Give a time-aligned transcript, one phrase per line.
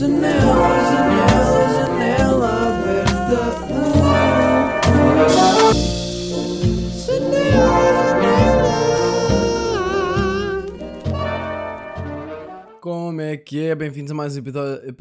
[0.00, 0.32] Janela,
[0.90, 3.40] janela, janela aberta.
[7.04, 7.68] Janela.
[12.80, 13.74] Como é que é?
[13.74, 14.96] Bem-vindos a mais um episódio.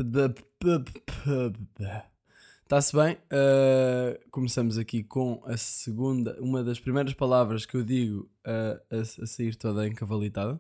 [2.63, 3.13] Está-se bem?
[3.31, 8.97] Uh, começamos aqui com a segunda, uma das primeiras palavras que eu digo uh, a,
[8.99, 10.59] a sair toda encavalitada.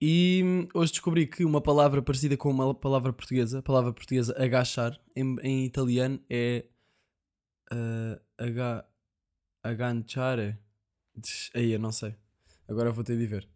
[0.00, 4.98] E hoje descobri que uma palavra parecida com uma palavra portuguesa, a palavra portuguesa agachar,
[5.14, 6.66] em, em italiano é
[7.72, 8.88] uh, aga.
[11.54, 12.14] Aí eu não sei.
[12.68, 13.48] Agora vou ter de ver.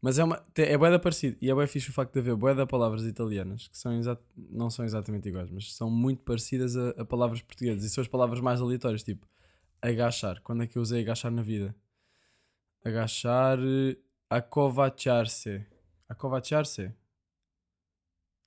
[0.00, 1.36] Mas é, uma, é boeda parecida.
[1.40, 3.92] E é bem fixe o facto de haver boeda palavras italianas que são
[4.36, 7.84] não são exatamente iguais, mas são muito parecidas a, a, palavras portuguesas.
[7.84, 9.28] E são as palavras mais aleatórias, tipo
[9.82, 10.40] agachar.
[10.42, 11.74] Quando é que eu usei agachar na vida?
[12.84, 13.58] Agachar,
[14.30, 15.66] acovachar-se.
[16.10, 16.92] Acovachar-se?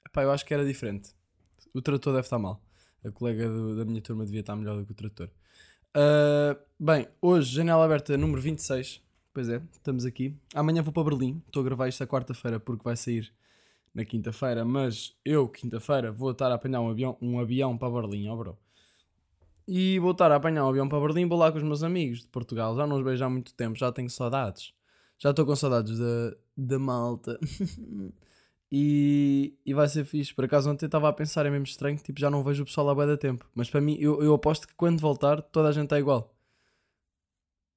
[0.05, 1.16] Epá, eu acho que era diferente.
[1.73, 2.62] O trator deve estar mal.
[3.05, 5.30] A colega do, da minha turma devia estar melhor do que o trator.
[5.95, 9.02] Uh, bem, hoje, janela aberta número 26.
[9.34, 10.38] Pois é, estamos aqui.
[10.53, 11.41] Amanhã vou para Berlim.
[11.45, 13.34] Estou a gravar isto a quarta-feira porque vai sair
[13.95, 14.66] na quinta-feira.
[14.66, 18.58] Mas eu, quinta-feira, vou estar a apanhar um avião, um avião para Berlim, ó bro.
[19.66, 21.30] E vou estar a apanhar um avião para Berlim.
[21.30, 22.75] Vou lá com os meus amigos de Portugal.
[22.75, 24.73] Já não os vejo há muito tempo, já tenho saudades.
[25.23, 27.39] Já estou com saudades da, da malta.
[28.69, 30.33] e, e vai ser fixe.
[30.33, 32.89] Por acaso ontem estava a pensar, é mesmo estranho, tipo, já não vejo o pessoal
[32.89, 33.49] há bem da tempo.
[33.55, 36.35] Mas para mim, eu, eu aposto que quando voltar, toda a gente é igual.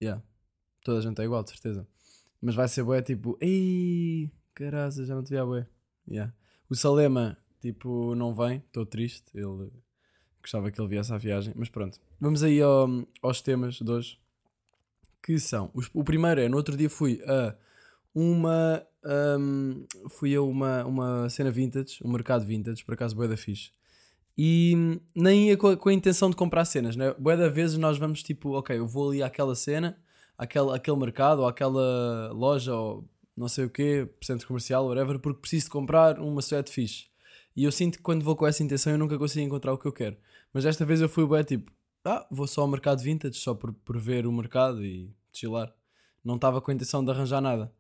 [0.03, 0.21] Yeah.
[0.83, 1.87] Toda a gente é igual, de certeza.
[2.43, 5.69] Mas vai ser bué tipo, ei, caraca, já não te vi a bué.
[6.11, 6.35] Yeah.
[6.69, 9.31] O Salema, tipo, não vem, estou triste.
[9.33, 9.71] Ele
[10.43, 12.01] gostava que ele viesse à viagem, mas pronto.
[12.21, 12.89] Vamos aí ao,
[13.23, 14.19] aos temas de hoje.
[15.23, 17.55] Que são, os, o primeiro é, no outro dia fui a
[18.15, 18.83] uma.
[19.05, 23.71] Um, fui a uma, uma cena vintage, um mercado vintage, por acaso bué da fixe.
[24.37, 27.15] E nem ia com a, com a, intenção de comprar cenas, né?
[27.19, 29.97] Bué da vezes nós vamos tipo, ok, eu vou ali àquela cena
[30.37, 35.41] àquele, àquele mercado ou àquela loja ou não sei o quê, centro comercial, whatever, porque
[35.41, 37.07] preciso de comprar uma suéte fixe.
[37.55, 39.87] E eu sinto que quando vou com essa intenção eu nunca consigo encontrar o que
[39.87, 40.17] eu quero.
[40.53, 41.71] Mas desta vez eu fui bem tipo,
[42.07, 45.73] ah, vou só ao mercado vintage, só por, por ver o mercado e chilar.
[46.25, 47.73] Não estava com a intenção de arranjar nada.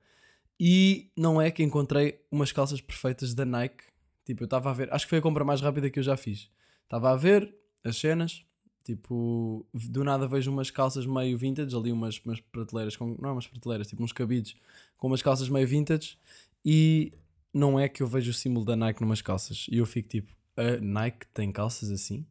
[0.58, 3.84] E não é que encontrei umas calças perfeitas da Nike.
[4.24, 6.16] Tipo, eu estava a ver, acho que foi a compra mais rápida que eu já
[6.16, 6.50] fiz.
[6.84, 7.54] Estava a ver
[7.84, 8.46] as cenas,
[8.86, 13.32] Tipo, do nada vejo umas calças meio vintage, ali umas, umas prateleiras, com, não é
[13.32, 14.54] umas prateleiras, tipo uns cabides
[14.96, 16.16] com umas calças meio vintage
[16.64, 17.12] e
[17.52, 19.66] não é que eu vejo o símbolo da Nike numas calças.
[19.72, 22.24] E eu fico tipo, a Nike tem calças assim?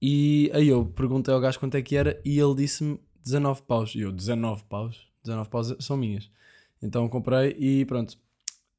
[0.00, 3.94] E aí eu perguntei ao gajo quanto é que era e ele disse-me 19 paus.
[3.94, 5.08] E eu, 19 paus?
[5.24, 6.30] 19 paus são minhas.
[6.82, 8.16] Então comprei e pronto.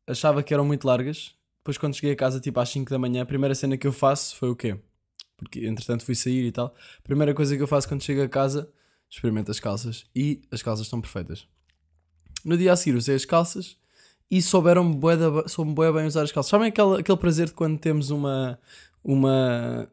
[0.07, 1.35] Achava que eram muito largas.
[1.59, 3.91] Depois quando cheguei a casa, tipo às 5 da manhã, a primeira cena que eu
[3.91, 4.78] faço foi o quê?
[5.40, 6.75] porque entretanto fui sair e tal.
[7.02, 8.69] Primeira coisa que eu faço quando chego a casa,
[9.09, 11.47] experimento as calças e as calças estão perfeitas.
[12.44, 13.78] No dia a seguir usei as calças
[14.30, 16.50] e souberam bué, da, soube bué bem usar as calças.
[16.50, 18.59] Sabem aquele, aquele prazer de quando temos uma,
[19.03, 19.90] uma,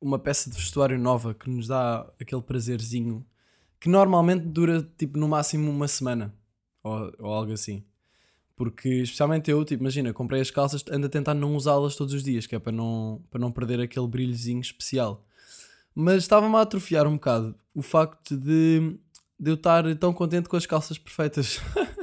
[0.00, 3.24] uma peça de vestuário nova que nos dá aquele prazerzinho
[3.78, 6.34] que normalmente dura tipo no máximo uma semana
[6.82, 7.84] ou, ou algo assim.
[8.60, 12.22] Porque, especialmente eu, tipo, imagina, comprei as calças, ando a tentar não usá-las todos os
[12.22, 15.24] dias, que é para não, para não perder aquele brilhozinho especial.
[15.94, 18.98] Mas estava-me a atrofiar um bocado o facto de,
[19.38, 21.58] de eu estar tão contente com as calças perfeitas.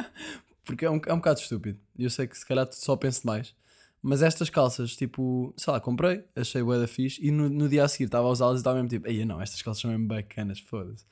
[0.65, 1.79] Porque é um, é um bocado estúpido.
[1.95, 3.53] E eu sei que se calhar só penso demais.
[4.01, 7.83] Mas estas calças, tipo, sei lá, comprei, achei bué da fixe e no, no dia
[7.83, 10.07] a seguir estava a usá-las e estava mesmo tipo, ei, não, estas calças são mesmo
[10.07, 11.05] bacanas, foda-se.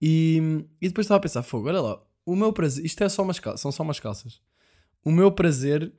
[0.00, 3.22] E, e depois estava a pensar, fogo, olha lá, o meu prazer, isto é só
[3.22, 4.40] umas calças, são só umas calças
[5.04, 5.92] o meu prazer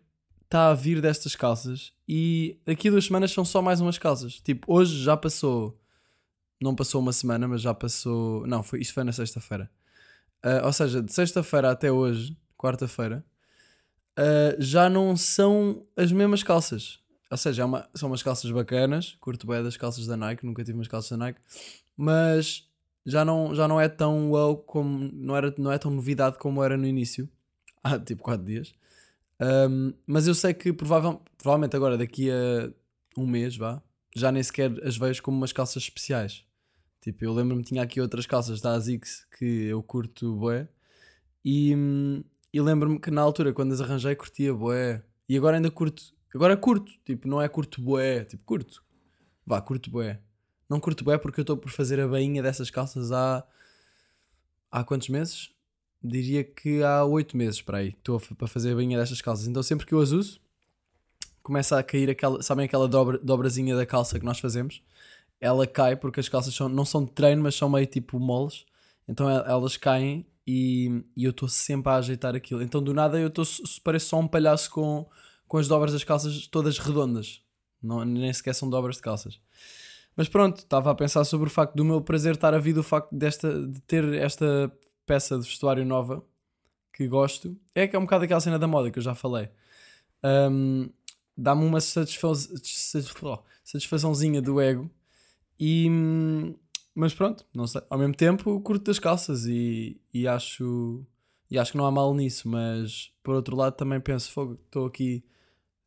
[0.44, 4.40] está a vir destas calças e daqui a duas semanas são só mais umas calças.
[4.42, 5.80] Tipo, hoje já passou,
[6.62, 8.46] não passou uma semana, mas já passou.
[8.46, 9.70] Não, foi, isto foi na sexta-feira.
[10.44, 13.24] Uh, ou seja, de sexta-feira até hoje, quarta-feira,
[14.22, 17.00] uh, já não são as mesmas calças.
[17.30, 20.64] Ou seja, é uma, são umas calças bacanas, curto bem das calças da Nike, nunca
[20.64, 21.40] tive umas calças da Nike,
[21.96, 22.68] mas
[23.06, 25.10] já não, já não é tão wow como.
[25.14, 27.30] Não, era, não é tão novidade como era no início,
[27.84, 28.74] há tipo 4 dias.
[29.40, 32.72] Um, mas eu sei que provavelmente, provavelmente agora, daqui a
[33.18, 33.82] um mês, vá,
[34.16, 36.44] já nem sequer as vejo como umas calças especiais.
[37.02, 40.68] Tipo, eu lembro-me tinha aqui outras calças da ASICS que eu curto bué.
[41.44, 41.76] E,
[42.54, 45.04] e lembro-me que na altura, quando as arranjei, curtia bué.
[45.28, 46.04] E agora ainda curto.
[46.34, 46.92] Agora curto.
[47.06, 48.26] Tipo, não é curto bué.
[48.26, 48.84] Tipo, curto.
[49.46, 50.22] Vá, curto bué.
[50.70, 53.44] Não curto bué porque eu estou por fazer a bainha dessas calças há...
[54.72, 55.52] Há quantos meses?
[56.04, 59.48] diria que há 8 meses para aí estou para fazer a bainha destas calças.
[59.48, 60.40] Então sempre que eu as uso,
[61.44, 64.82] começa a cair aquela, sabem aquela dobra, dobrazinha da calça que nós fazemos?
[65.40, 68.66] Ela cai porque as calças são, não são de treino, mas são meio tipo moles.
[69.08, 72.62] Então elas caem e, e eu estou sempre a ajeitar aquilo.
[72.62, 73.46] Então do nada eu estou
[73.84, 75.08] pareço só um palhaço com,
[75.48, 77.42] com as dobras das calças todas redondas.
[77.82, 79.40] Não, nem sequer são dobras de calças.
[80.16, 82.84] Mas pronto, estava a pensar sobre o facto do meu prazer estar a vir do
[82.84, 84.72] facto desta, de ter esta
[85.06, 86.24] peça de vestuário nova
[86.94, 87.58] que gosto.
[87.74, 89.50] É que é um bocado aquela cena da moda que eu já falei.
[90.24, 90.90] Um,
[91.38, 94.90] Dá-me uma satisfaçãozinha do ego.
[95.60, 95.88] E,
[96.94, 97.82] mas pronto, não sei.
[97.90, 101.06] Ao mesmo tempo, curto das calças e, e acho
[101.50, 104.86] e acho que não há mal nisso, mas por outro lado também penso, fogo, estou
[104.86, 105.22] aqui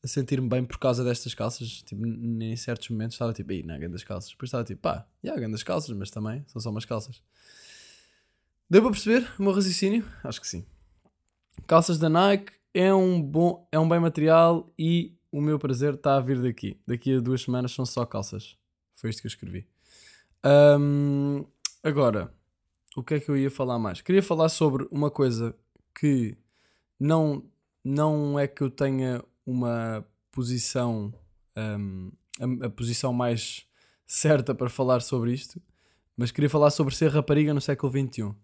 [0.04, 1.82] a sentir-me bem por causa destas calças.
[1.82, 4.30] Tipo, em certos momentos estava tipo, aí, não, grandes calças.
[4.30, 7.22] Depois estava tipo, pá, já, yeah, grandes calças, mas também são só umas calças.
[8.68, 10.04] Deu para perceber o meu raciocínio?
[10.22, 10.66] Acho que sim.
[11.66, 16.16] Calças da Nike é um bom, é um bem material e o meu prazer está
[16.16, 16.78] a vir daqui.
[16.86, 18.58] Daqui a duas semanas são só calças.
[18.94, 19.66] Foi isto que eu escrevi.
[20.44, 21.46] Um,
[21.82, 22.32] agora,
[22.94, 24.02] o que é que eu ia falar mais?
[24.02, 25.54] Queria falar sobre uma coisa
[25.98, 26.36] que
[27.00, 27.42] não,
[27.82, 31.12] não é que eu tenha uma posição,
[31.56, 33.66] um, a, a, posição mais
[34.06, 35.60] certa para falar sobre isto,
[36.16, 38.34] mas queria falar sobre ser rapariga no século XXI.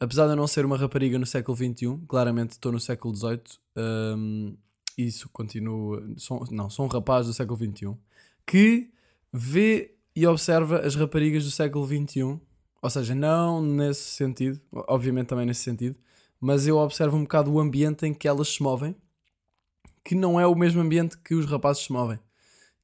[0.00, 3.40] Apesar de eu não ser uma rapariga no século XXI, claramente estou no século XVIII,
[3.76, 4.56] um,
[4.96, 6.02] isso continua.
[6.16, 7.96] Sou, não, sou um rapaz do século XXI
[8.46, 8.90] que
[9.32, 12.40] vê e observa as raparigas do século XXI,
[12.82, 15.96] ou seja, não nesse sentido, obviamente também nesse sentido,
[16.40, 18.96] mas eu observo um bocado o ambiente em que elas se movem
[20.04, 22.18] que não é o mesmo ambiente que os rapazes se movem.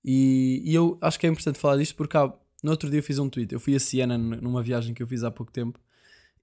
[0.04, 2.32] E, e eu acho que é importante falar disto porque há,
[2.62, 3.52] no outro dia eu fiz um tweet.
[3.52, 5.80] Eu fui a Siena numa viagem que eu fiz há pouco tempo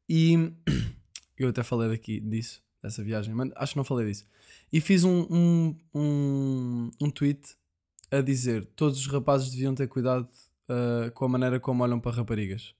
[0.09, 0.51] e
[1.38, 4.25] eu até falei daqui disso, dessa viagem, mas acho que não falei disso.
[4.71, 7.56] E fiz um, um, um, um tweet
[8.12, 10.27] a dizer: todos os rapazes deviam ter cuidado
[10.69, 12.74] uh, com a maneira como olham para raparigas.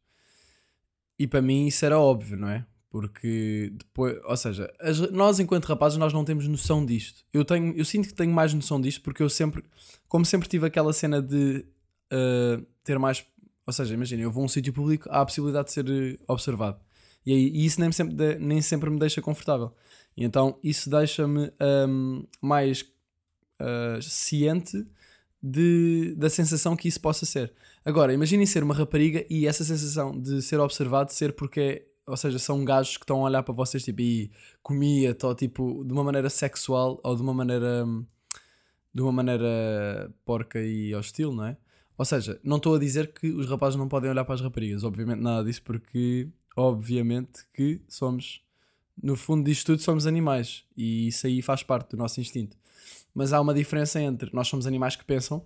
[1.18, 2.66] E para mim isso era óbvio, não é?
[2.90, 7.24] Porque depois, ou seja, as, nós enquanto rapazes nós não temos noção disto.
[7.34, 9.64] Eu tenho, eu sinto que tenho mais noção disto porque eu sempre,
[10.08, 11.66] como sempre tive aquela cena de
[12.12, 13.26] uh, ter mais,
[13.66, 16.18] ou seja, imagina, eu vou a um sítio público, há a possibilidade de ser eh,
[16.28, 16.80] observado.
[17.26, 19.74] E, aí, e isso nem sempre, nem sempre me deixa confortável.
[20.16, 21.52] E então isso deixa-me
[21.88, 22.82] um, mais
[23.62, 24.86] uh, ciente
[25.44, 27.52] de, da sensação que isso possa ser.
[27.84, 32.38] Agora, imaginem ser uma rapariga e essa sensação de ser observado ser porque ou seja,
[32.38, 34.30] são gajos que estão a olhar para vocês tipo, e
[34.62, 37.86] comia, ou tipo, de uma maneira sexual ou de uma maneira
[38.94, 41.58] de uma maneira porca e hostil, não é?
[41.98, 44.84] Ou seja, não estou a dizer que os rapazes não podem olhar para as raparigas,
[44.84, 48.44] obviamente nada disso, porque obviamente que somos,
[49.02, 52.56] no fundo disto tudo, somos animais e isso aí faz parte do nosso instinto.
[53.14, 55.46] Mas há uma diferença entre nós somos animais que pensam,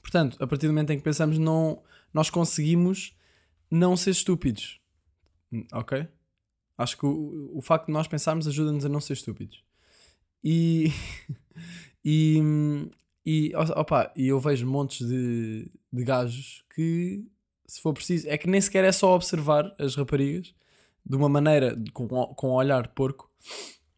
[0.00, 3.16] portanto, a partir do momento em que pensamos, não, nós conseguimos
[3.70, 4.80] não ser estúpidos.
[5.72, 6.06] Ok?
[6.78, 9.64] Acho que o, o facto de nós pensarmos ajuda-nos a não ser estúpidos.
[10.42, 10.92] E.
[12.04, 12.40] e.
[13.28, 17.26] E, opa, e eu vejo montes de, de gajos que,
[17.66, 20.54] se for preciso, é que nem sequer é só observar as raparigas
[21.04, 23.28] de uma maneira com, com um olhar porco,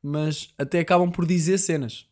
[0.02, 2.08] mas até acabam por dizer cenas,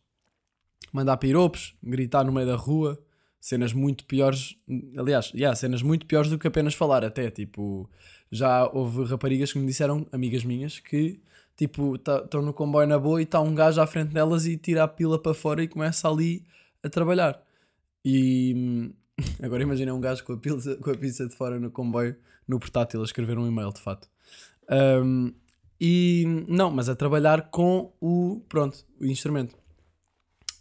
[0.91, 2.97] mandar piropos, gritar no meio da rua,
[3.39, 4.55] cenas muito piores.
[4.97, 7.89] Aliás, yeah, cenas muito piores do que apenas falar, até tipo
[8.31, 11.21] já houve raparigas que me disseram, amigas minhas, que
[11.55, 14.57] tipo estão tá, no comboio na boa e está um gajo à frente delas e
[14.57, 16.43] tira a pila para fora e começa ali
[16.83, 17.41] a trabalhar.
[18.03, 18.93] E
[19.41, 22.15] agora imagina um gajo com a, pizza, com a pizza de fora no comboio,
[22.47, 24.07] no portátil, a escrever um e-mail de fato.
[24.69, 25.33] Um,
[25.79, 29.55] e não, mas a trabalhar com o pronto, o instrumento.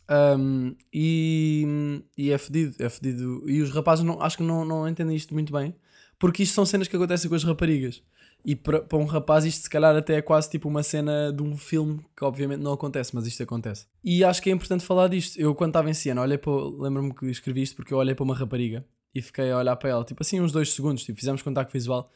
[0.09, 3.49] Um, e, e é fedido, é fedido.
[3.49, 5.75] E os rapazes não, acho que não, não entendem isto muito bem
[6.19, 8.03] porque isto são cenas que acontecem com as raparigas.
[8.45, 11.57] E para, um rapaz isto se calhar até é quase tipo uma cena de um
[11.57, 13.87] filme que obviamente não acontece, mas isto acontece.
[14.05, 15.37] E acho que é importante falar disto.
[15.37, 16.53] Eu quando estava em Siena, olhei para.
[16.53, 19.91] Lembro-me que escrevi isto porque eu olhei para uma rapariga e fiquei a olhar para
[19.91, 22.13] ela, tipo assim, uns dois segundos, tipo, fizemos contacto visual.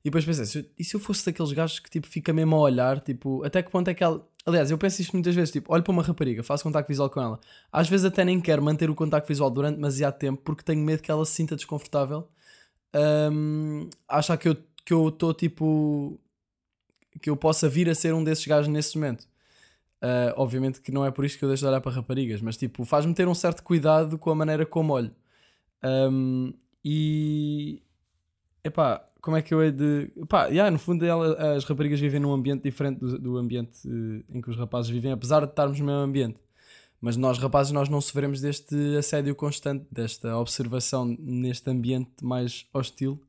[0.00, 3.00] E depois pensei, e se eu fosse daqueles gajos que tipo fica mesmo a olhar,
[3.00, 4.26] tipo, até que ponto é que ela.
[4.46, 7.20] Aliás, eu penso isto muitas vezes, tipo, olho para uma rapariga, faço contacto visual com
[7.20, 7.40] ela.
[7.70, 11.02] Às vezes até nem quero manter o contacto visual durante demasiado tempo porque tenho medo
[11.02, 12.28] que ela se sinta desconfortável
[12.94, 16.18] um, achar que eu que eu estou tipo
[17.20, 19.26] que eu possa vir a ser um desses gajos nesse momento.
[20.02, 22.56] Uh, obviamente que não é por isso que eu deixo de olhar para raparigas, mas
[22.56, 25.14] tipo, faz-me ter um certo cuidado com a maneira como olho.
[25.82, 26.54] Um,
[26.84, 27.82] e
[28.64, 30.10] epá, como é que eu hei de.
[30.16, 34.24] Epá, yeah, no fundo ela, as raparigas vivem num ambiente diferente do, do ambiente uh,
[34.36, 36.38] em que os rapazes vivem, apesar de estarmos no mesmo ambiente.
[37.00, 43.22] Mas nós, rapazes, nós não sofremos deste assédio constante, desta observação neste ambiente mais hostil.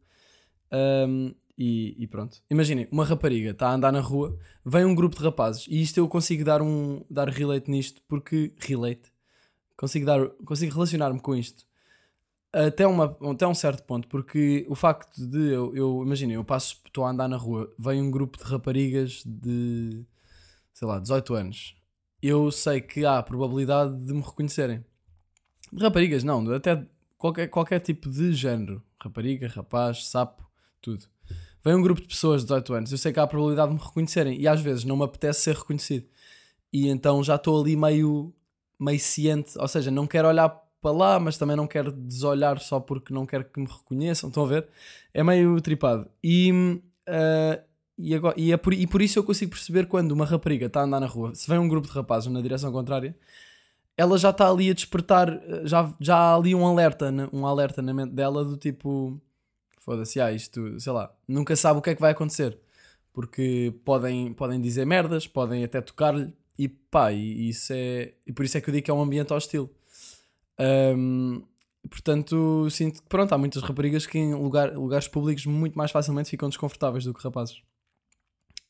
[0.72, 2.41] Um, e, e, pronto.
[2.50, 5.98] Imaginem, uma rapariga está a andar na rua, vem um grupo de rapazes, e isto
[5.98, 9.12] eu consigo dar um dar relate nisto, porque relate
[9.75, 11.68] consigo dar consigo relacionar-me com isto
[12.51, 17.06] até, uma, até um certo ponto, porque o facto de eu, eu eu passo, estou
[17.06, 20.06] a andar na rua, vem um grupo de raparigas de
[20.79, 21.75] sei lá, 18 anos,
[22.22, 24.84] eu sei que há a probabilidade de me reconhecerem.
[25.77, 26.86] Raparigas, não, até
[27.18, 30.50] qualquer, qualquer tipo de género, rapariga, rapaz, sapo,
[30.82, 31.06] tudo.
[31.63, 33.77] Vem um grupo de pessoas de 18 anos, eu sei que há a probabilidade de
[33.77, 36.08] me reconhecerem e às vezes não me apetece ser reconhecido.
[36.72, 38.34] E então já estou ali meio,
[38.79, 40.50] meio ciente, ou seja, não quero olhar
[40.81, 44.29] para lá, mas também não quero desolhar só porque não quero que me reconheçam.
[44.29, 44.67] Estão a ver?
[45.13, 46.09] É meio tripado.
[46.24, 46.51] E,
[47.07, 47.62] uh,
[47.98, 50.81] e, agora, e, é por, e por isso eu consigo perceber quando uma rapariga está
[50.81, 53.15] a andar na rua, se vem um grupo de rapazes na direção contrária,
[54.00, 57.81] ela já está ali a despertar, eh, já, já há ali um alerta, um alerta
[57.81, 59.19] na mente dela do tipo,
[59.81, 62.57] foda-se, ah, isto, sei lá, nunca sabe o que é que vai acontecer.
[63.12, 68.45] Porque podem, podem dizer merdas, podem até tocar-lhe, e pá, e, isso é, e por
[68.45, 69.69] isso é que eu digo que é um ambiente hostil.
[70.60, 71.42] Um,
[71.89, 76.30] portanto, sinto que pronto, há muitas raparigas que em lugar, lugares públicos muito mais facilmente
[76.30, 77.62] ficam desconfortáveis do que rapazes.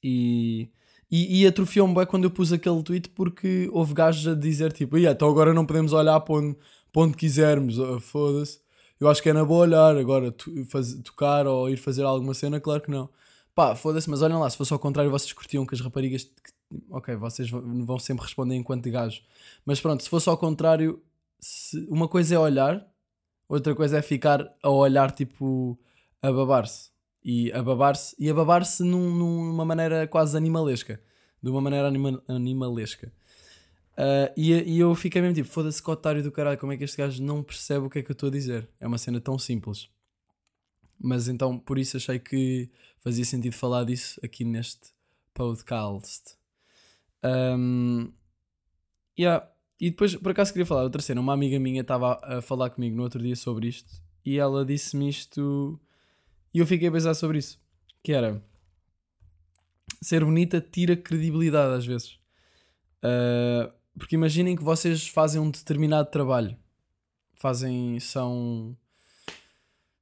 [0.03, 0.69] E,
[1.12, 4.98] e, e atrofiou-me bem quando eu pus aquele tweet porque houve gajos a dizer tipo,
[4.98, 6.58] yeah, então agora não podemos olhar para onde,
[6.93, 8.60] para onde quisermos, oh, foda-se.
[9.00, 12.34] Eu acho que é na boa olhar, agora to, faz, tocar ou ir fazer alguma
[12.34, 13.10] cena, claro que não.
[13.55, 16.29] Pá, foda-se, mas olhem lá, se fosse ao contrário, vocês curtiam que as raparigas.
[16.91, 19.22] Ok, vocês vão sempre responder enquanto gajo.
[19.65, 21.01] Mas pronto, se fosse ao contrário,
[21.39, 22.86] se, uma coisa é olhar,
[23.48, 25.79] outra coisa é ficar a olhar tipo
[26.22, 26.89] a babar-se.
[27.24, 31.01] E a babar-se e a babar-se num, numa maneira quase animalesca.
[31.41, 33.12] De uma maneira anima, animalesca.
[33.93, 36.86] Uh, e, e, eu fiquei mesmo tipo, foda-se que otário do caralho, como é que
[36.86, 38.69] este gajo não percebe o que é que eu estou a dizer?
[38.79, 39.89] É uma cena tão simples.
[40.98, 42.69] Mas então, por isso achei que
[43.00, 44.91] fazia sentido falar disso aqui neste
[45.34, 46.36] podcast.
[47.24, 48.12] Um,
[49.17, 49.46] yeah.
[49.79, 51.21] E depois, por acaso, queria falar outra cena.
[51.21, 55.09] Uma amiga minha estava a falar comigo no outro dia sobre isto e ela disse-me
[55.09, 55.79] isto
[56.53, 57.59] e eu fiquei a pensar sobre isso.
[58.03, 58.43] Que era
[60.01, 62.19] ser bonita tira credibilidade às vezes.
[63.03, 66.57] Uh, porque imaginem que vocês fazem um determinado trabalho.
[67.36, 68.00] Fazem.
[68.01, 68.75] São.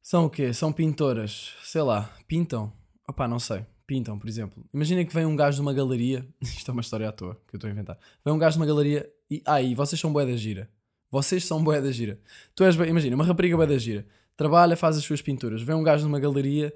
[0.01, 0.53] São o quê?
[0.53, 1.53] São pintoras.
[1.63, 2.11] Sei lá.
[2.27, 2.73] Pintam.
[3.07, 4.65] Opá, não sei pintam, por exemplo.
[4.73, 6.27] Imagina que vem um gajo de uma galeria.
[6.43, 7.97] Isto é uma história à toa que eu estou a inventar.
[8.23, 9.41] Vem um gajo de uma galeria e.
[9.45, 10.69] Ah, e vocês são boé da gira.
[11.09, 12.19] Vocês são boé da gira.
[12.55, 12.75] Tu és.
[12.75, 14.05] Imagina, uma rapariga boé da gira.
[14.35, 15.61] Trabalha, faz as suas pinturas.
[15.61, 16.73] Vem um gajo de uma galeria.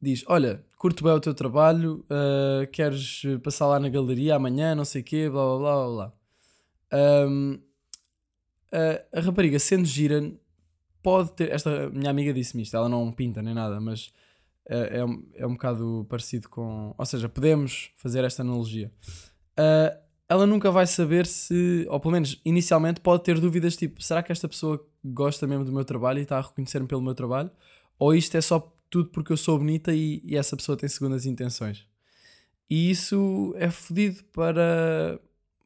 [0.00, 2.04] Diz: Olha, curto bem o teu trabalho.
[2.04, 4.74] Uh, queres passar lá na galeria amanhã?
[4.74, 5.28] Não sei o quê.
[5.28, 6.12] Blá blá blá blá.
[7.28, 7.60] Um,
[9.12, 10.32] a, rapariga, sendo gira,
[11.02, 11.50] pode ter.
[11.50, 12.76] Esta minha amiga disse-me isto.
[12.76, 14.12] Ela não pinta nem nada, mas
[14.68, 16.94] é, é, um, é um bocado parecido com.
[16.96, 18.92] Ou seja, podemos fazer esta analogia.
[19.58, 24.22] Uh, ela nunca vai saber se, ou pelo menos inicialmente, pode ter dúvidas tipo: será
[24.22, 27.50] que esta pessoa gosta mesmo do meu trabalho e está a reconhecer-me pelo meu trabalho?
[27.98, 31.26] Ou isto é só tudo porque eu sou bonita e, e essa pessoa tem segundas
[31.26, 31.86] intenções?
[32.68, 35.18] E isso é fodido para,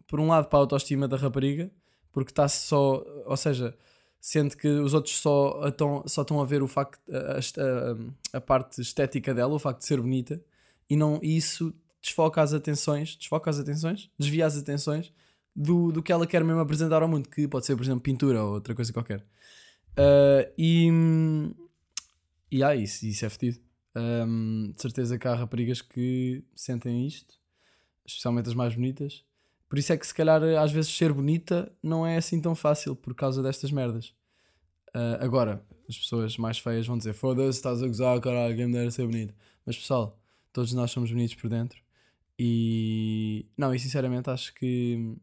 [0.06, 1.70] por um lado, para a autoestima da rapariga,
[2.12, 3.76] porque está só, ou seja,
[4.20, 8.40] sendo que os outros só estão, só estão a ver o facto, a, a, a,
[8.40, 10.40] parte estética dela, o facto de ser bonita,
[10.88, 15.12] e não e isso desfoca as atenções, desfoca as atenções, desvia as atenções
[15.54, 18.42] do, do que ela quer mesmo apresentar ao mundo, que pode ser, por exemplo, pintura
[18.42, 19.20] ou outra coisa qualquer.
[19.92, 20.90] Uh, e
[22.52, 23.60] e ah, isso, isso é fedido.
[23.96, 27.34] Um, de certeza que há raparigas que sentem isto,
[28.04, 29.24] especialmente as mais bonitas,
[29.70, 32.94] por isso é que se calhar às vezes ser bonita não é assim tão fácil
[32.94, 34.08] por causa destas merdas.
[34.94, 38.72] Uh, agora, as pessoas mais feias vão dizer foda-se, estás a gozar, caralho, quem me
[38.74, 39.34] dera ser bonito.
[39.64, 40.20] Mas pessoal,
[40.52, 41.81] todos nós somos bonitos por dentro.
[42.44, 45.16] E não, e sinceramente acho que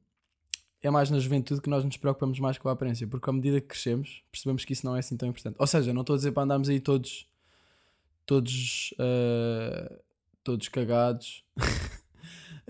[0.81, 3.59] é mais na juventude que nós nos preocupamos mais com a aparência, porque à medida
[3.59, 5.57] que crescemos, percebemos que isso não é assim tão importante.
[5.59, 7.27] Ou seja, não estou a dizer para andarmos aí todos
[8.25, 9.99] todos uh,
[10.45, 11.43] todos cagados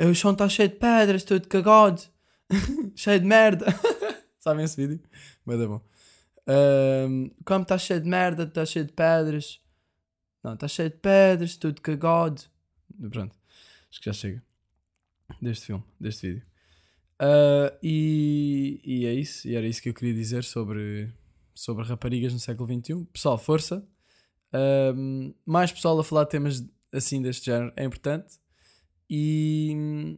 [0.10, 2.02] O chão está cheio de pedras, todo cagado.
[2.96, 3.68] cheio de merda.
[4.40, 5.00] Sabem esse vídeo?
[5.46, 5.82] Mas é bom.
[7.08, 9.62] Um, como está cheio de merda, está cheio de pedras.
[10.44, 12.42] Não, está cheio de pedras, tudo cagado.
[13.12, 13.39] Pronto.
[13.90, 14.44] Acho que já chega.
[15.42, 16.46] Deste filme, deste vídeo.
[17.22, 19.48] Uh, e, e é isso.
[19.48, 21.12] E era isso que eu queria dizer sobre,
[21.54, 23.06] sobre raparigas no século XXI.
[23.12, 23.88] Pessoal, força.
[24.54, 28.40] Um, mais pessoal a falar temas assim deste género é importante.
[29.10, 30.18] E,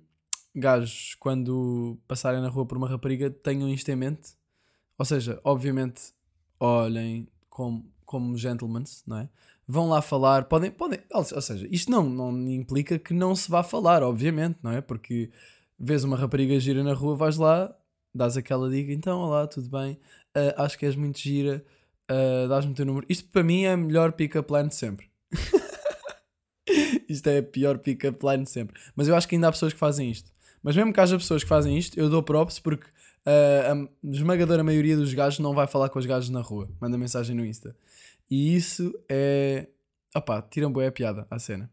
[0.56, 4.34] gajos, quando passarem na rua por uma rapariga, tenham isto em mente.
[4.98, 6.14] Ou seja, obviamente,
[6.60, 9.30] olhem como, como gentlemen, não é?
[9.66, 13.64] Vão lá falar, podem, podem, ou seja, isto não, não implica que não se vá
[13.64, 14.82] falar, obviamente, não é?
[14.82, 15.32] Porque
[15.80, 17.74] vês uma rapariga gira na rua, vais lá,
[18.14, 19.94] dás aquela dica, então, olá, tudo bem,
[20.36, 21.64] uh, acho que és muito gira,
[22.12, 23.06] uh, dás-me o teu número.
[23.08, 25.08] Isto para mim é a melhor pick-up line de sempre.
[27.08, 28.78] isto é a pior pick-up line de sempre.
[28.94, 30.30] Mas eu acho que ainda há pessoas que fazem isto.
[30.62, 32.88] Mas mesmo que haja pessoas que fazem isto, eu dou props porque
[33.26, 36.70] uh, a esmagadora maioria dos gajos não vai falar com os gajos na rua.
[36.80, 37.76] Manda mensagem no Insta.
[38.30, 39.68] E isso é.
[40.16, 41.70] Opá, tiram boa a piada à cena.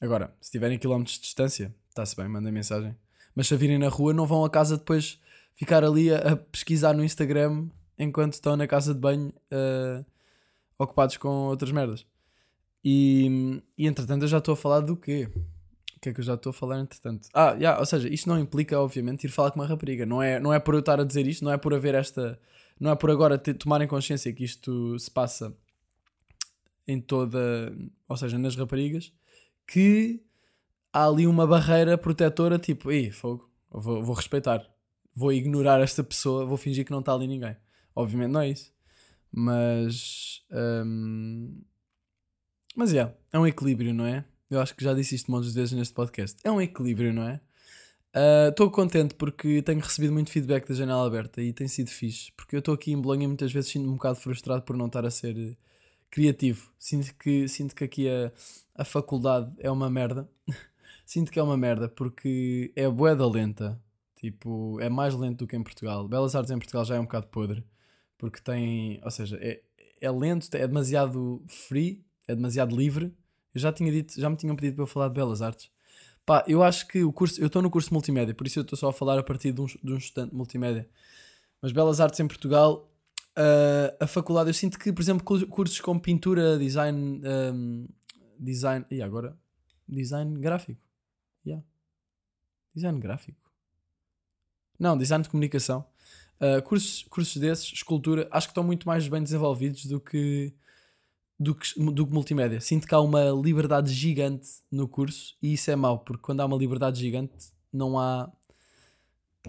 [0.00, 2.96] Agora, se tiverem quilómetros de distância, está-se bem, mandem mensagem.
[3.34, 5.18] Mas se virem na rua, não vão a casa depois
[5.54, 10.04] ficar ali a, a pesquisar no Instagram enquanto estão na casa de banho uh,
[10.78, 12.06] ocupados com outras merdas.
[12.84, 15.28] E, e entretanto, eu já estou a falar do quê?
[16.04, 17.28] Que é que eu já estou a falar entretanto?
[17.32, 20.04] Ah, yeah, ou seja, isto não implica, obviamente, ir falar com uma rapariga.
[20.04, 22.38] Não é, não é por eu estar a dizer isto, não é por haver esta.
[22.78, 25.56] Não é por agora ter, tomarem consciência que isto se passa
[26.86, 27.74] em toda.
[28.08, 29.12] Ou seja, nas raparigas,
[29.66, 30.22] que
[30.92, 34.64] há ali uma barreira protetora, tipo, ei, fogo, vou, vou respeitar.
[35.14, 37.56] Vou ignorar esta pessoa, vou fingir que não está ali ninguém.
[37.94, 38.72] Obviamente não é isso.
[39.32, 40.42] Mas.
[40.52, 41.62] Hum,
[42.76, 44.24] mas é, yeah, é um equilíbrio, não é?
[44.54, 46.38] Eu acho que já disse isto muitas vezes neste podcast.
[46.44, 47.40] É um equilíbrio, não é?
[48.48, 52.30] Estou uh, contente porque tenho recebido muito feedback da janela aberta e tem sido fixe.
[52.36, 54.86] Porque eu estou aqui em Bolonha e muitas vezes sinto-me um bocado frustrado por não
[54.86, 55.56] estar a ser eh,
[56.08, 56.70] criativo.
[56.78, 58.30] Sinto que, sinto que aqui a,
[58.76, 60.28] a faculdade é uma merda.
[61.04, 63.80] sinto que é uma merda porque é boeda lenta.
[64.14, 66.06] Tipo, é mais lento do que em Portugal.
[66.06, 67.64] Belas Artes em Portugal já é um bocado podre.
[68.16, 69.00] Porque tem.
[69.02, 69.60] Ou seja, é,
[70.00, 73.12] é lento, é demasiado free, é demasiado livre
[73.54, 75.70] eu já tinha dito, já me tinham pedido para eu falar de belas artes.
[76.26, 78.78] Pá, eu acho que o curso, eu estou no curso multimédia, por isso eu estou
[78.78, 80.88] só a falar a partir de um, de um estudante multimédia.
[81.60, 82.90] Mas belas artes em Portugal,
[83.38, 87.86] uh, a faculdade, eu sinto que, por exemplo, cursos como pintura, design, um,
[88.38, 89.36] design, e agora?
[89.86, 90.80] Design gráfico.
[91.46, 91.64] Yeah.
[92.74, 93.38] Design gráfico.
[94.78, 95.86] Não, design de comunicação.
[96.40, 100.52] Uh, cursos, cursos desses, escultura, acho que estão muito mais bem desenvolvidos do que
[101.44, 102.60] do que, do que multimédia.
[102.60, 106.46] Sinto que há uma liberdade gigante no curso e isso é mau, porque quando há
[106.46, 108.32] uma liberdade gigante não há.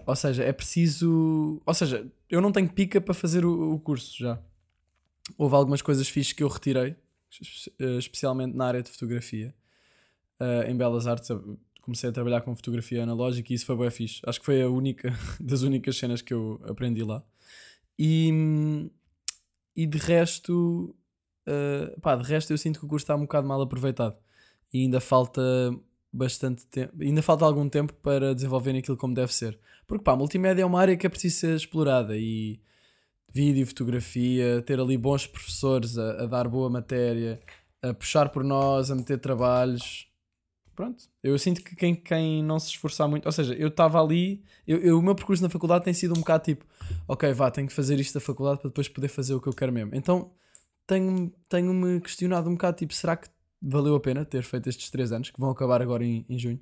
[0.05, 1.61] Ou seja, é preciso.
[1.65, 4.39] Ou seja, eu não tenho pica para fazer o, o curso já.
[5.37, 6.95] Houve algumas coisas fixas que eu retirei,
[7.79, 9.55] eh, especialmente na área de fotografia.
[10.39, 11.29] Uh, em Belas Artes,
[11.81, 14.21] comecei a trabalhar com fotografia analógica e isso foi bem fixe.
[14.25, 17.23] Acho que foi a única das únicas cenas que eu aprendi lá.
[17.97, 18.89] E,
[19.75, 20.93] e de resto,
[21.47, 24.15] uh, pá, de resto eu sinto que o curso está um bocado mal aproveitado
[24.73, 25.41] e ainda falta
[26.11, 29.59] bastante tempo, ainda falta algum tempo para desenvolver aquilo como deve ser.
[29.85, 32.59] Porque pá, multimédia é uma área que é preciso ser explorada e
[33.31, 37.39] vídeo, fotografia, ter ali bons professores a, a dar boa matéria,
[37.81, 40.07] a puxar por nós, a meter trabalhos.
[40.73, 44.43] Pronto, eu sinto que quem, quem não se esforçar muito, ou seja, eu estava ali,
[44.67, 46.65] eu, eu, o meu percurso na faculdade tem sido um bocado tipo,
[47.07, 49.53] ok, vá, tenho que fazer isto da faculdade para depois poder fazer o que eu
[49.53, 49.91] quero mesmo.
[49.93, 50.31] Então
[50.87, 53.29] tenho-me tenho questionado um bocado, tipo, será que
[53.61, 56.59] valeu a pena ter feito estes 3 anos, que vão acabar agora em, em junho?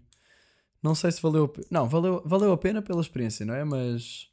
[0.82, 1.68] Não sei se valeu a pena.
[1.72, 3.64] Não, valeu, valeu a pena pela experiência, não é?
[3.64, 4.30] Mas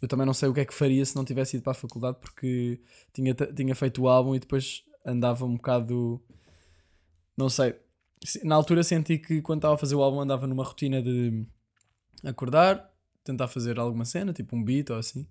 [0.00, 1.74] eu também não sei o que é que faria se não tivesse ido para a
[1.74, 2.80] faculdade, porque
[3.12, 6.20] tinha, tinha feito o álbum e depois andava um bocado.
[7.36, 7.76] Não sei.
[8.42, 11.46] Na altura senti que quando estava a fazer o álbum andava numa rotina de
[12.24, 15.26] acordar, tentar fazer alguma cena, tipo um beat ou assim,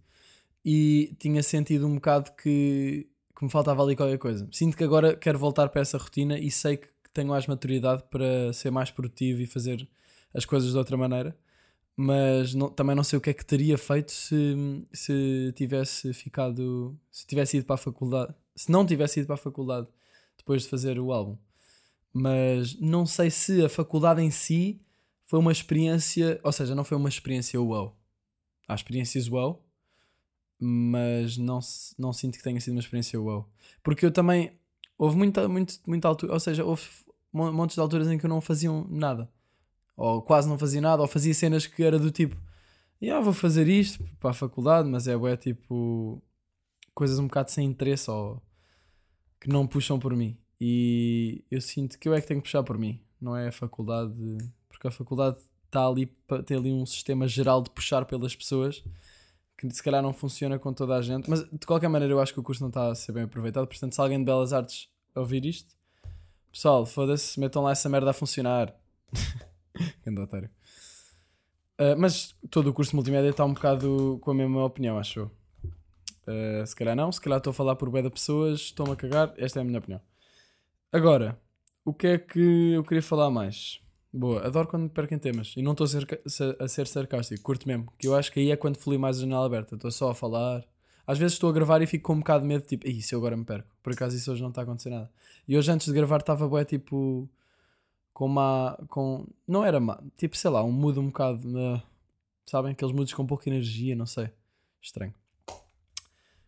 [0.63, 4.47] e tinha sentido um bocado que que me faltava ali qualquer coisa.
[4.51, 8.51] Sinto que agora quero voltar para essa rotina e sei que tenho mais maturidade para
[8.51, 9.87] ser mais produtivo e fazer
[10.33, 11.37] as coisas de outra maneira.
[11.95, 14.55] Mas não, também não sei o que é que teria feito se,
[14.91, 16.97] se tivesse ficado.
[17.11, 18.33] Se tivesse ido para a faculdade.
[18.55, 19.87] Se não tivesse ido para a faculdade
[20.35, 21.37] depois de fazer o álbum.
[22.11, 24.81] Mas não sei se a faculdade em si
[25.25, 26.39] foi uma experiência.
[26.43, 27.95] Ou seja, não foi uma experiência wow.
[28.67, 29.63] Há experiências wow,
[30.59, 31.59] mas não,
[31.97, 33.47] não sinto que tenha sido uma experiência wow.
[33.83, 34.57] Porque eu também.
[34.97, 36.83] Houve muita, muito, muita altura, ou seja, houve
[37.31, 39.29] montes de alturas em que eu não fazia nada,
[39.95, 42.35] ou quase não fazia nada, ou fazia cenas que era do tipo,
[42.99, 46.21] yeah, vou fazer isto para a faculdade, mas é, é tipo
[46.95, 48.41] coisas um bocado sem interesse ou
[49.39, 50.35] que não puxam por mim.
[50.59, 53.51] E eu sinto que eu é que tenho que puxar por mim, não é a
[53.51, 54.15] faculdade,
[54.67, 56.07] porque a faculdade está ali
[56.45, 58.83] ter ali um sistema geral de puxar pelas pessoas
[59.57, 62.31] que se calhar não funciona com toda a gente, mas de qualquer maneira eu acho
[62.31, 63.65] que o curso não está a ser bem aproveitado.
[63.65, 65.75] Portanto, se alguém de Belas Artes ouvir isto,
[66.51, 68.73] pessoal, foda-se, metam lá essa merda a funcionar.
[70.05, 70.49] Grande otário.
[71.79, 75.21] Uh, mas todo o curso de multimédia está um bocado com a mesma opinião, acho
[75.21, 75.31] eu.
[76.27, 78.95] Uh, se calhar não, se calhar estou a falar por bem da pessoas, estou-me a
[78.95, 80.01] cagar, esta é a minha opinião.
[80.91, 81.39] Agora,
[81.83, 83.79] o que é que eu queria falar mais?
[84.13, 87.91] Boa, adoro quando me perco em temas e não estou a ser, sarcástico, curto mesmo,
[87.99, 90.15] que eu acho que aí é quando fui mais a janela aberta, estou só a
[90.15, 90.63] falar.
[91.05, 93.19] Às vezes estou a gravar e fico com um bocado de medo, tipo, se eu
[93.19, 93.69] agora me perco?
[93.81, 95.09] Por acaso isso hoje não está a acontecer nada.
[95.47, 97.29] E hoje antes de gravar estava bué, tipo,
[98.13, 98.77] com uma.
[98.89, 101.47] Com, não era má, tipo, sei lá, um mood um bocado.
[101.47, 101.81] Uh,
[102.45, 102.71] sabem?
[102.71, 104.29] Aqueles moods com pouca energia, não sei.
[104.81, 105.13] Estranho.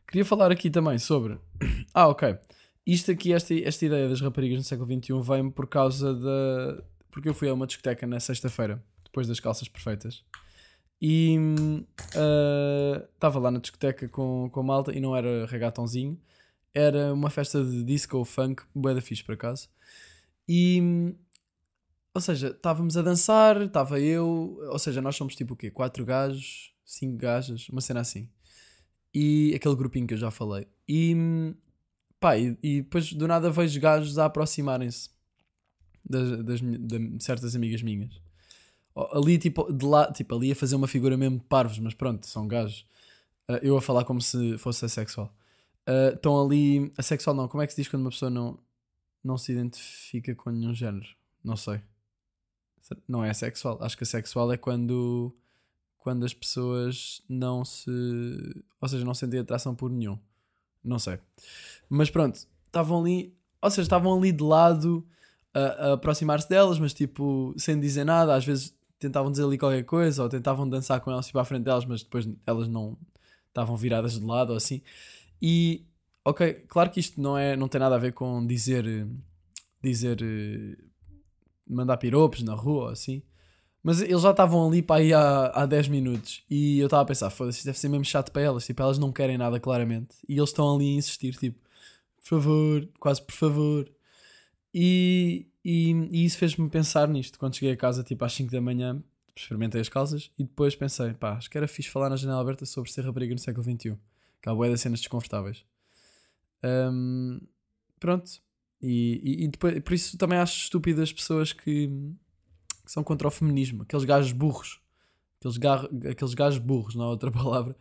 [0.07, 1.39] Queria falar aqui também sobre.
[1.93, 2.37] ah, ok.
[2.85, 6.83] Isto aqui, esta, esta ideia das raparigas no século XXI vem por causa da.
[7.11, 10.23] Porque eu fui a uma discoteca na sexta-feira, depois das calças perfeitas.
[11.01, 11.37] E
[13.13, 16.19] estava uh, lá na discoteca com, com a malta e não era regatãozinho,
[16.73, 19.69] era uma festa de disco funk, bué da fixe por acaso.
[20.47, 21.15] E
[22.13, 25.69] ou seja, estávamos a dançar, estava eu, ou seja, nós somos tipo o quê?
[25.71, 28.29] Quatro gajos, cinco gajas, uma cena assim.
[29.13, 30.67] E aquele grupinho que eu já falei.
[30.87, 31.15] E
[32.19, 35.09] pá, e, e depois do nada vejo gajos a aproximarem-se
[36.03, 38.21] das, das, de certas amigas minhas.
[39.13, 42.47] Ali, tipo, de lá, tipo, ali a fazer uma figura mesmo parvos, mas pronto, são
[42.47, 42.85] gajos.
[43.49, 45.33] Uh, eu a falar como se fosse assexual.
[45.87, 46.91] Uh, estão ali.
[46.97, 48.59] Assexual não, como é que se diz quando uma pessoa não,
[49.23, 51.07] não se identifica com nenhum género?
[51.43, 51.81] Não sei.
[53.07, 53.77] Não é sexual.
[53.81, 55.35] Acho que a sexual é quando,
[55.97, 57.89] quando as pessoas não se.
[58.81, 60.17] Ou seja, não sentem atração por nenhum.
[60.83, 61.19] Não sei.
[61.87, 63.35] Mas pronto, estavam ali.
[63.61, 65.07] Ou seja, estavam ali de lado
[65.53, 68.35] a, a aproximar-se delas, mas tipo, sem dizer nada.
[68.35, 71.63] Às vezes tentavam dizer ali qualquer coisa ou tentavam dançar com elas tipo à frente
[71.63, 72.97] delas, mas depois elas não
[73.47, 74.81] estavam viradas de lado ou assim.
[75.41, 75.85] E
[76.25, 79.07] ok, claro que isto não é, não tem nada a ver com dizer
[79.81, 80.17] dizer
[81.67, 83.21] mandar piropos na rua ou assim.
[83.81, 87.05] Mas eles já estavam ali para aí há, há 10 minutos e eu estava a
[87.05, 90.37] pensar, foda-se, deve ser mesmo chato para elas, tipo, elas não querem nada claramente e
[90.37, 91.57] eles estão ali a insistir, tipo,
[92.17, 93.89] por favor, quase por favor.
[94.73, 98.61] E, e, e isso fez-me pensar nisto quando cheguei a casa, tipo, às 5 da
[98.61, 99.01] manhã,
[99.35, 102.65] experimentei as calças e depois pensei, pá, acho que era fixe falar na janela aberta
[102.65, 103.97] sobre ser rapariga no século XXI,
[104.41, 105.63] que há boé das cenas desconfortáveis.
[106.63, 107.39] Um,
[107.99, 108.41] pronto,
[108.81, 113.27] e, e, e, depois, por isso também acho estúpido as pessoas que, que, são contra
[113.27, 114.81] o feminismo, aqueles gajos burros,
[115.39, 117.75] aqueles, gar, aqueles gajos burros, não há outra palavra,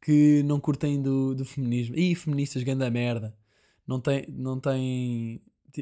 [0.00, 1.96] que não curtem do, do feminismo.
[1.96, 3.34] E feministas, ganda merda.
[3.86, 5.40] Não tem, não tem,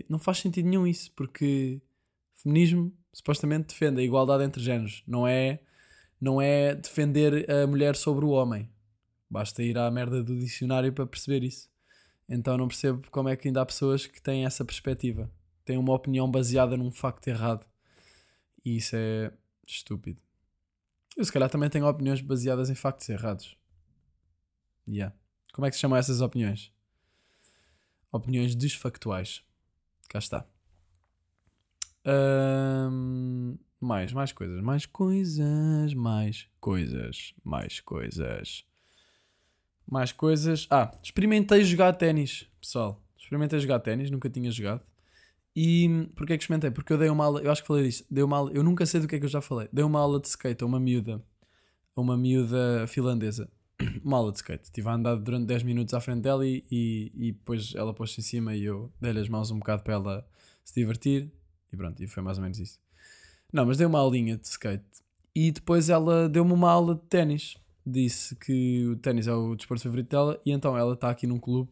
[0.09, 1.81] não faz sentido nenhum isso, porque
[2.35, 5.61] feminismo supostamente defende a igualdade entre géneros, não é,
[6.20, 8.70] não é defender a mulher sobre o homem.
[9.28, 11.70] Basta ir à merda do dicionário para perceber isso.
[12.28, 15.31] Então não percebo como é que ainda há pessoas que têm essa perspectiva.
[15.64, 17.66] Têm uma opinião baseada num facto errado.
[18.64, 19.33] E isso é
[19.66, 20.20] estúpido.
[21.16, 23.57] Eu se calhar também tenho opiniões baseadas em factos errados.
[24.88, 25.14] Yeah.
[25.52, 26.72] Como é que se chamam essas opiniões?
[28.11, 29.42] Opiniões desfactuais.
[30.12, 30.46] Cá está.
[32.07, 38.66] Um, mais, mais coisas, mais coisas, mais coisas, mais coisas.
[39.90, 40.66] Mais coisas.
[40.70, 43.03] Ah, experimentei jogar ténis, pessoal.
[43.16, 44.83] Experimentei jogar ténis, nunca tinha jogado.
[45.57, 46.70] E porquê é que experimentei?
[46.70, 48.85] Porque eu dei uma aula, eu acho que falei disso, dei uma aula, eu nunca
[48.85, 49.66] sei do que é que eu já falei.
[49.72, 51.25] Dei uma aula de skate a uma miúda,
[51.96, 53.51] a uma miúda finlandesa.
[54.05, 54.64] uma aula de skate.
[54.64, 58.21] Estive a andar durante 10 minutos à frente dela e, e, e depois ela pôs-se
[58.21, 60.27] em cima e eu dei-lhe as mãos um bocado para ela
[60.64, 61.31] se divertir.
[61.73, 62.81] E pronto, e foi mais ou menos isso.
[63.53, 64.85] Não, mas dei uma aulinha de skate.
[65.35, 69.83] E depois ela deu-me uma aula de ténis disse que o ténis é o desporto
[69.83, 71.71] favorito dela e então ela está aqui num clube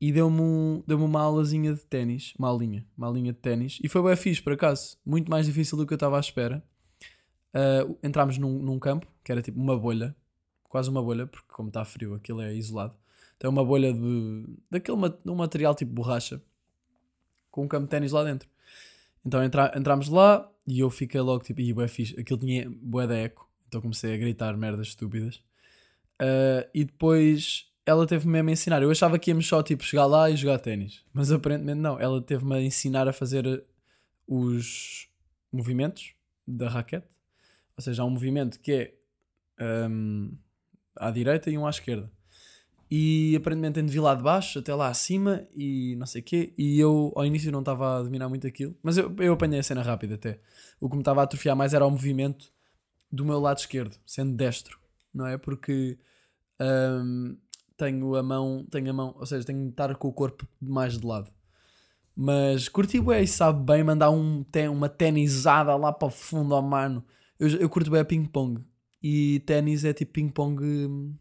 [0.00, 3.88] e deu-me um, deu uma aulazinha de ténis, uma aulinha, uma aulinha de ténis e
[3.88, 6.62] foi bem fixe por acaso, muito mais difícil do que eu estava à espera.
[7.54, 10.16] Uh, entrámos num, num campo que era tipo uma bolha,
[10.72, 12.94] quase uma bolha, porque como está frio aquilo é isolado.
[13.38, 16.40] Tem uma bolha de daquele um material tipo borracha
[17.50, 18.48] com um campo de ténis lá dentro.
[19.22, 23.06] Então entra, entramos lá e eu fiquei logo tipo, e bué fixe, aquilo tinha bué
[23.06, 25.36] da eco então comecei a gritar merdas estúpidas.
[26.20, 28.82] Uh, e depois ela teve-me mesmo a ensinar.
[28.82, 32.00] Eu achava que íamos só tipo chegar lá e jogar ténis, mas aparentemente não.
[32.00, 33.62] Ela teve-me a ensinar a fazer
[34.26, 35.08] os
[35.52, 36.14] movimentos
[36.46, 37.06] da raquete.
[37.76, 38.94] Ou seja, há um movimento que é
[39.90, 40.36] um,
[40.96, 42.10] à direita e um à esquerda.
[42.90, 46.24] E aparentemente tem de vir lá de baixo até lá acima e não sei o
[46.24, 46.52] quê.
[46.58, 49.62] E eu ao início não estava a dominar muito aquilo, mas eu, eu apanhei a
[49.62, 50.40] cena rápida até.
[50.78, 52.52] O que me estava a atrofiar mais era o movimento
[53.10, 54.78] do meu lado esquerdo, sendo destro,
[55.12, 55.38] não é?
[55.38, 55.98] Porque
[56.60, 57.36] um,
[57.76, 60.98] tenho a mão, tenho a mão, ou seja, tenho de estar com o corpo mais
[60.98, 61.30] de lado.
[62.14, 67.02] Mas curti e sabe bem mandar um, uma tenisada lá para o fundo ao mano.
[67.38, 68.62] Eu, eu curto bem ping-pong.
[69.02, 71.16] E ténis é tipo ping-pong hum,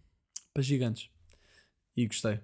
[0.53, 1.09] para gigantes.
[1.95, 2.39] E gostei.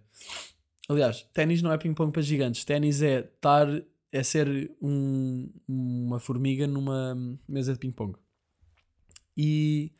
[0.89, 2.65] Aliás, ténis não é ping-pong para gigantes.
[2.65, 3.67] Ténis é estar.
[4.10, 7.13] É ser um- uma formiga numa
[7.47, 8.17] mesa de ping-pong.
[9.36, 9.91] E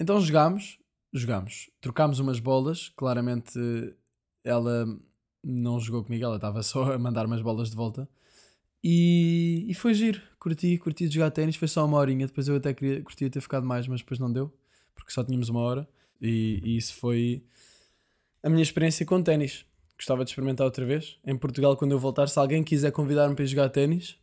[0.00, 0.78] então jogámos,
[1.12, 2.88] jogámos, trocámos umas bolas.
[2.88, 3.52] Claramente
[4.42, 4.86] ela
[5.44, 8.08] não jogou comigo, ela estava só a mandar umas bolas de volta.
[8.82, 11.56] E, e foi giro, curti, curti de jogar ténis.
[11.56, 12.26] Foi só uma horinha.
[12.26, 14.52] Depois eu até queria, curtia ter ficado mais, mas depois não deu,
[14.94, 15.88] porque só tínhamos uma hora.
[16.20, 17.44] E, e isso foi
[18.42, 19.64] a minha experiência com ténis.
[19.96, 21.18] Gostava de experimentar outra vez.
[21.24, 24.16] Em Portugal, quando eu voltar, se alguém quiser convidar-me para jogar ténis,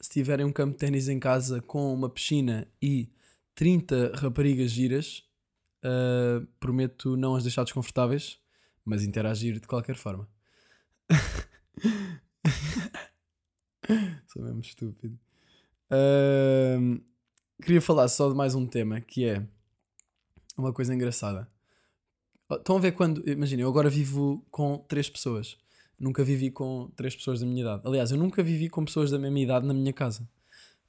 [0.00, 3.08] se tiverem um campo de ténis em casa com uma piscina e
[3.54, 5.24] 30 raparigas giras,
[5.82, 8.38] ah, prometo não as deixar desconfortáveis,
[8.84, 10.28] mas interagir de qualquer forma.
[14.32, 15.18] Sou mesmo estúpido.
[15.90, 17.00] Ahm,
[17.62, 19.46] queria falar só de mais um tema que é
[20.56, 21.46] uma coisa engraçada.
[22.48, 23.28] Oh, Estão a ver quando.
[23.28, 25.58] Imagina, eu agora vivo com três pessoas.
[26.00, 27.82] Nunca vivi com três pessoas da minha idade.
[27.84, 30.26] Aliás, eu nunca vivi com pessoas da mesma idade na minha casa.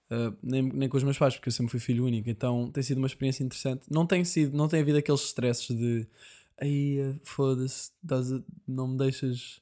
[0.10, 2.30] Uh, nem, nem com os meus pais, porque eu sempre fui filho único.
[2.30, 3.86] Então tem sido uma experiência interessante.
[3.92, 6.08] Não tem sido, não tem havido aqueles stresses de
[6.58, 7.92] aí foda-se,
[8.66, 9.62] não me deixas.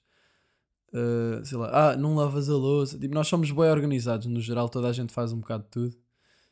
[0.94, 2.98] Uh, sei lá, ah, não lavas a louça.
[2.98, 5.98] Tipo, nós somos bem organizados, no geral, toda a gente faz um bocado de tudo.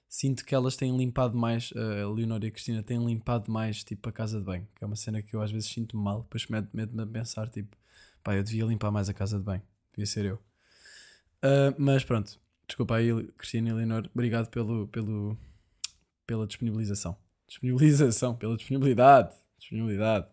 [0.07, 3.83] Sinto que elas têm limpado mais, uh, a Leonor e a Cristina têm limpado mais,
[3.83, 6.23] tipo, a casa de banho, que é uma cena que eu às vezes sinto mal,
[6.23, 7.77] depois meto-me a pensar, tipo,
[8.23, 10.35] pá, eu devia limpar mais a casa de banho, devia ser eu.
[11.43, 15.37] Uh, mas pronto, desculpa aí, Cristina e Leonor, obrigado pelo, pelo,
[16.25, 17.15] pela disponibilização.
[17.47, 19.35] Disponibilização, pela disponibilidade.
[19.59, 20.27] Disponibilidade.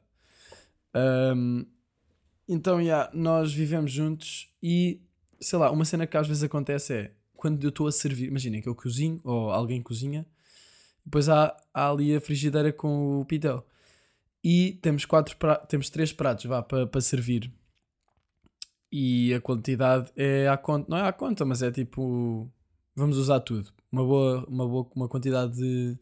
[0.95, 1.67] Um,
[2.49, 5.01] então, yeah, nós vivemos juntos e,
[5.41, 8.63] sei lá, uma cena que às vezes acontece é quando eu estou a servir, imaginem
[8.63, 10.27] que eu cozinho ou alguém cozinha,
[11.05, 13.65] depois há, há ali a frigideira com o pitel
[14.43, 17.53] e temos, quatro pra- temos três pratos vá, para para servir
[18.91, 22.51] e a quantidade é à conta, não é à conta, mas é tipo,
[22.95, 23.73] vamos usar tudo.
[23.91, 25.97] Uma boa, uma boa uma quantidade de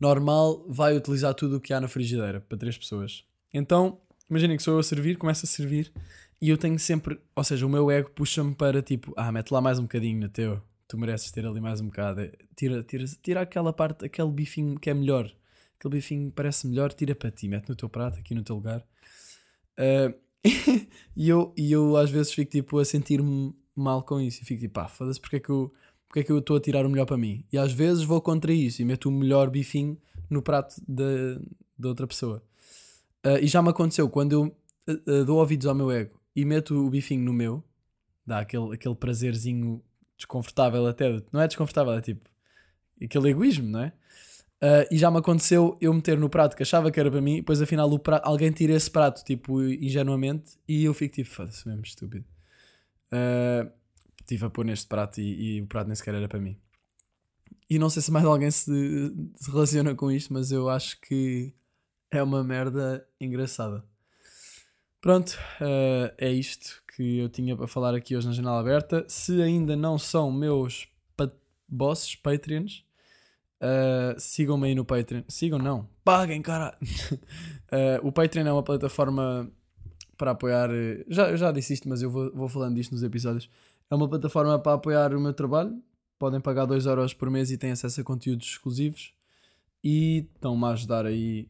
[0.00, 3.24] normal vai utilizar tudo o que há na frigideira para três pessoas.
[3.52, 4.00] Então,
[4.32, 5.92] imaginem que sou eu a servir, começo a servir
[6.40, 9.60] e eu tenho sempre, ou seja, o meu ego puxa-me para tipo, ah, mete lá
[9.60, 12.22] mais um bocadinho no teu, tu mereces ter ali mais um bocado.
[12.22, 15.30] É, Tira, tira, tira aquela parte, aquele bifinho que é melhor,
[15.78, 18.56] aquele bifinho que parece melhor, tira para ti, mete no teu prato, aqui no teu
[18.56, 18.82] lugar.
[19.76, 20.14] Ah,
[21.14, 24.62] e, eu, e eu às vezes fico tipo a sentir-me mal com isso e fico
[24.62, 25.72] tipo, pá, foda-se, porque é que eu
[26.08, 27.44] porque é que eu estou a tirar o melhor para mim?
[27.50, 29.96] E às vezes vou contra isso e meto o melhor bifinho
[30.28, 32.42] no prato da outra pessoa.
[33.24, 34.56] Ah, e já me aconteceu quando eu
[34.88, 37.64] ah, ah, dou ouvidos ao meu ego e meto o bifinho no meu,
[38.26, 39.82] dá aquele, aquele prazerzinho
[40.16, 41.22] desconfortável até.
[41.32, 42.28] Não é desconfortável, é tipo
[43.02, 43.92] aquele egoísmo, não é?
[44.60, 47.36] Ah, e já me aconteceu eu meter no prato que achava que era para mim,
[47.36, 51.66] depois afinal o prato, alguém tira esse prato, tipo, ingenuamente, e eu fico tipo, foda-se
[51.66, 52.24] mesmo estúpido.
[53.10, 53.70] Ah,
[54.22, 56.56] Estive a pôr neste prato e, e o prato nem sequer era para mim.
[57.68, 58.70] E não sei se mais alguém se,
[59.34, 61.52] se relaciona com isto, mas eu acho que
[62.12, 63.82] é uma merda engraçada.
[65.00, 69.04] Pronto, ah, é isto que eu tinha para falar aqui hoje na Janela Aberta.
[69.08, 71.28] Se ainda não são meus pa
[71.68, 72.84] bosses, Patreons,
[73.60, 75.22] ah, sigam-me aí no Patreon.
[75.28, 75.88] Sigam, não.
[76.04, 76.78] Paguem, cara!
[77.70, 79.50] Ah, o Patreon é uma plataforma
[80.16, 80.70] para apoiar.
[80.70, 83.48] eh, Já, eu já disse isto, mas eu vou, vou falando disto nos episódios.
[83.90, 85.82] É uma plataforma para apoiar o meu trabalho.
[86.18, 89.12] Podem pagar 2€ euros por mês e têm acesso a conteúdos exclusivos.
[89.82, 91.48] E estão-me a ajudar aí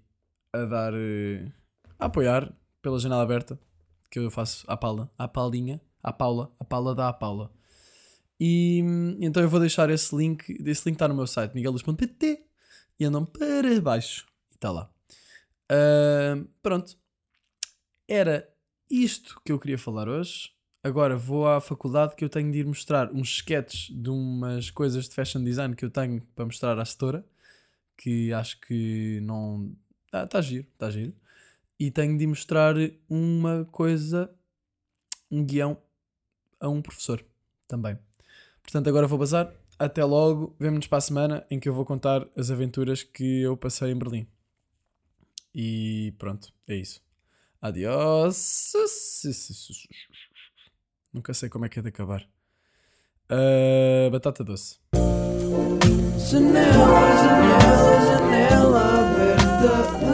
[0.53, 0.93] a dar.
[0.95, 1.51] eh,
[1.99, 3.59] a apoiar pela janela aberta.
[4.11, 5.11] Que eu faço à Paula.
[5.19, 5.81] À Paulinha.
[6.03, 6.53] À Paula.
[6.61, 7.51] A Paula dá à Paula.
[8.39, 10.51] E hum, então eu vou deixar esse link.
[10.67, 12.45] Esse link está no meu site, migueluz.pt.
[12.99, 14.27] E andam para baixo.
[14.51, 14.91] E está lá.
[15.71, 16.97] Ah, pronto.
[18.09, 18.49] Era
[18.91, 20.51] isto que eu queria falar hoje.
[20.85, 25.09] Agora vou à faculdade que eu tenho de ir mostrar uns sketches de umas coisas
[25.09, 27.25] de fashion design que eu tenho para mostrar à setora.
[27.97, 29.75] Que acho que não.
[30.13, 31.15] Está tá giro, está giro.
[31.81, 32.75] E tenho de mostrar
[33.09, 34.31] uma coisa,
[35.31, 35.79] um guião
[36.61, 37.25] a um professor
[37.67, 37.99] também.
[38.63, 39.51] Portanto, agora vou bazar.
[39.79, 40.55] Até logo.
[40.61, 43.97] Vemo-nos para a semana em que eu vou contar as aventuras que eu passei em
[43.97, 44.27] Berlim.
[45.55, 47.03] E pronto, é isso.
[47.61, 48.75] Adiós.
[51.11, 52.29] Nunca sei como é que é de acabar.
[53.31, 54.79] Ah, batata doce.
[56.31, 57.13] Janela
[59.63, 60.12] the